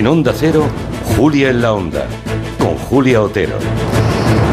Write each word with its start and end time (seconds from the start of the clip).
En 0.00 0.06
Onda 0.06 0.32
Cero, 0.34 0.66
Julia 1.14 1.50
en 1.50 1.60
la 1.60 1.74
Onda, 1.74 2.06
con 2.58 2.74
Julia 2.74 3.20
Otero. 3.20 3.58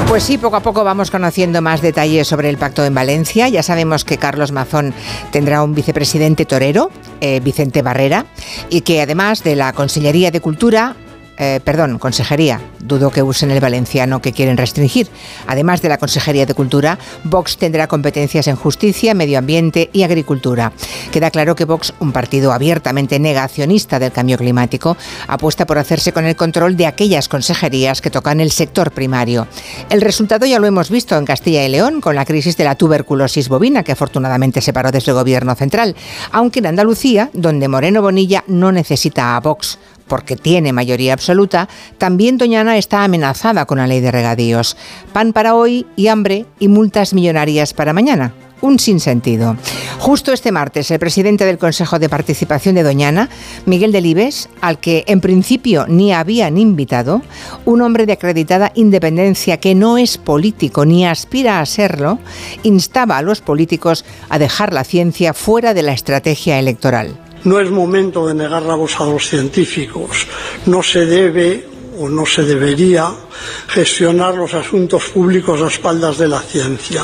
Pues 0.09 0.23
sí, 0.23 0.37
poco 0.37 0.57
a 0.57 0.59
poco 0.59 0.83
vamos 0.83 1.09
conociendo 1.09 1.61
más 1.61 1.81
detalles 1.81 2.27
sobre 2.27 2.49
el 2.49 2.57
pacto 2.57 2.83
en 2.83 2.93
Valencia. 2.93 3.47
Ya 3.47 3.63
sabemos 3.63 4.03
que 4.03 4.17
Carlos 4.17 4.51
Mazón 4.51 4.93
tendrá 5.31 5.63
un 5.63 5.73
vicepresidente 5.73 6.43
torero, 6.43 6.91
eh, 7.21 7.39
Vicente 7.39 7.81
Barrera, 7.81 8.25
y 8.69 8.81
que 8.81 9.01
además 9.01 9.41
de 9.45 9.55
la 9.55 9.71
Consellería 9.71 10.31
de 10.31 10.41
Cultura 10.41 10.97
eh, 11.37 11.59
perdón, 11.63 11.99
Consejería, 11.99 12.59
dudo 12.87 13.11
que 13.11 13.23
usen 13.23 13.51
el 13.51 13.59
valenciano 13.59 14.21
que 14.21 14.33
quieren 14.33 14.57
restringir. 14.57 15.07
Además 15.45 15.81
de 15.81 15.89
la 15.89 15.97
Consejería 15.97 16.45
de 16.45 16.53
Cultura, 16.53 16.97
Vox 17.23 17.57
tendrá 17.57 17.87
competencias 17.87 18.47
en 18.47 18.55
justicia, 18.55 19.13
medio 19.13 19.39
ambiente 19.39 19.89
y 19.93 20.03
agricultura. 20.03 20.71
Queda 21.11 21.31
claro 21.31 21.55
que 21.55 21.65
Vox, 21.65 21.93
un 21.99 22.11
partido 22.11 22.51
abiertamente 22.51 23.19
negacionista 23.19 23.99
del 23.99 24.11
cambio 24.11 24.37
climático, 24.37 24.97
apuesta 25.27 25.65
por 25.65 25.77
hacerse 25.77 26.11
con 26.13 26.25
el 26.25 26.35
control 26.35 26.77
de 26.77 26.87
aquellas 26.87 27.27
consejerías 27.27 28.01
que 28.01 28.09
tocan 28.09 28.39
el 28.39 28.51
sector 28.51 28.91
primario. 28.91 29.47
El 29.89 30.01
resultado 30.01 30.45
ya 30.45 30.59
lo 30.59 30.67
hemos 30.67 30.89
visto 30.89 31.17
en 31.17 31.25
Castilla 31.25 31.65
y 31.65 31.69
León 31.69 32.01
con 32.01 32.15
la 32.15 32.25
crisis 32.25 32.57
de 32.57 32.63
la 32.63 32.75
tuberculosis 32.75 33.49
bovina, 33.49 33.83
que 33.83 33.91
afortunadamente 33.91 34.61
se 34.61 34.73
paró 34.73 34.91
desde 34.91 35.11
el 35.11 35.17
gobierno 35.17 35.55
central, 35.55 35.95
aunque 36.31 36.59
en 36.59 36.67
Andalucía, 36.67 37.29
donde 37.33 37.67
Moreno 37.67 38.01
Bonilla 38.01 38.43
no 38.47 38.71
necesita 38.71 39.35
a 39.35 39.39
Vox 39.39 39.77
porque 40.07 40.35
tiene 40.35 40.73
mayoría 40.73 41.13
absoluta, 41.13 41.67
también 41.97 42.37
Doñana 42.37 42.77
está 42.77 43.03
amenazada 43.03 43.65
con 43.65 43.77
la 43.77 43.87
ley 43.87 43.99
de 43.99 44.11
regadíos. 44.11 44.77
Pan 45.13 45.33
para 45.33 45.55
hoy 45.55 45.85
y 45.95 46.07
hambre 46.07 46.45
y 46.59 46.67
multas 46.67 47.13
millonarias 47.13 47.73
para 47.73 47.93
mañana. 47.93 48.33
Un 48.59 48.79
sinsentido. 48.79 49.55
Justo 49.99 50.33
este 50.33 50.51
martes, 50.51 50.89
el 50.89 50.97
presidente 50.97 51.45
del 51.45 51.59
Consejo 51.59 51.99
de 51.99 52.09
Participación 52.09 52.73
de 52.73 52.81
Doñana, 52.81 53.29
Miguel 53.67 53.91
Delibes, 53.91 54.49
al 54.61 54.79
que 54.79 55.03
en 55.07 55.21
principio 55.21 55.85
ni 55.87 56.11
habían 56.11 56.57
invitado, 56.57 57.21
un 57.65 57.83
hombre 57.83 58.07
de 58.07 58.13
acreditada 58.13 58.71
independencia 58.73 59.59
que 59.59 59.75
no 59.75 59.99
es 59.99 60.17
político 60.17 60.85
ni 60.85 61.05
aspira 61.05 61.59
a 61.59 61.65
serlo, 61.67 62.17
instaba 62.63 63.17
a 63.17 63.21
los 63.21 63.41
políticos 63.41 64.05
a 64.29 64.39
dejar 64.39 64.73
la 64.73 64.83
ciencia 64.83 65.35
fuera 65.35 65.75
de 65.75 65.83
la 65.83 65.93
estrategia 65.93 66.57
electoral. 66.57 67.26
No 67.43 67.59
es 67.59 67.69
momento 67.69 68.27
de 68.27 68.33
negar 68.33 68.63
voz 68.63 68.99
a 68.99 69.05
los 69.05 69.27
científicos. 69.27 70.27
No 70.65 70.83
se 70.83 71.05
debe 71.05 71.67
o 71.99 72.07
no 72.09 72.25
se 72.25 72.43
debería 72.43 73.07
gestionar 73.67 74.35
los 74.35 74.53
asuntos 74.53 75.09
públicos 75.09 75.61
a 75.61 75.67
espaldas 75.67 76.17
de 76.17 76.27
la 76.27 76.41
ciencia. 76.41 77.03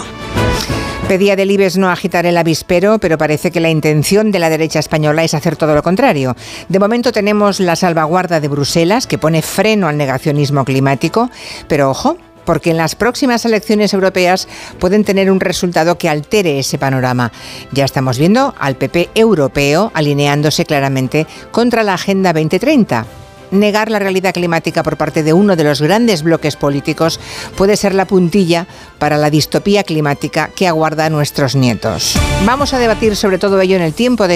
Pedía 1.08 1.36
Delibes 1.36 1.78
no 1.78 1.90
agitar 1.90 2.26
el 2.26 2.38
avispero, 2.38 2.98
pero 2.98 3.18
parece 3.18 3.52
que 3.52 3.60
la 3.60 3.70
intención 3.70 4.32
de 4.32 4.40
la 4.40 4.50
derecha 4.50 4.80
española 4.80 5.24
es 5.24 5.34
hacer 5.34 5.56
todo 5.56 5.76
lo 5.76 5.84
contrario. 5.84 6.36
De 6.70 6.80
momento 6.80 7.12
tenemos 7.12 7.60
la 7.60 7.76
salvaguarda 7.76 8.40
de 8.40 8.48
Bruselas, 8.48 9.06
que 9.06 9.18
pone 9.18 9.42
freno 9.42 9.88
al 9.88 9.98
negacionismo 9.98 10.64
climático, 10.64 11.30
pero 11.68 11.90
ojo, 11.90 12.18
porque 12.46 12.72
en 12.72 12.78
las 12.78 12.96
próximas 12.96 13.46
elecciones 13.46 13.94
europeas 13.94 14.48
pueden 14.80 15.04
tener 15.04 15.32
un 15.32 15.40
resultado 15.40 15.98
que 15.98 16.10
altere 16.10 16.60
ese 16.60 16.78
panorama. 16.78 17.32
Ya 17.72 17.86
estamos 17.86 18.18
viendo 18.18 18.54
al 18.60 18.76
PP 18.76 19.10
europeo 19.16 19.92
alineándose 19.94 20.66
claramente 20.66 21.28
contra 21.52 21.84
la 21.84 21.94
Agenda 21.94 22.34
2030 22.34 23.06
negar 23.54 23.90
la 23.90 24.00
realidad 24.00 24.34
climática 24.34 24.84
por 24.84 24.98
parte 24.98 25.24
de 25.24 25.32
uno 25.32 25.56
de 25.56 25.64
los 25.64 25.82
grandes 25.82 26.24
bloques 26.24 26.56
políticos 26.56 27.20
puede 27.56 27.78
ser 27.78 27.94
la 27.94 28.06
puntilla 28.06 28.68
para 29.00 29.18
la 29.18 29.30
distopía 29.30 29.84
climática 29.84 30.50
que 30.56 30.68
aguarda 30.68 31.06
a 31.06 31.10
nuestros 31.10 31.56
nietos. 31.56 32.16
Vamos 32.46 32.74
a 32.74 32.80
debatir 32.80 33.16
sobre 33.16 33.38
todo 33.38 33.62
ello 33.62 33.76
en 33.76 33.82
el 33.82 33.94
tiempo 33.94 34.28
de 34.28 34.32